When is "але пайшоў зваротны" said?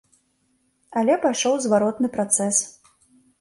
1.01-2.11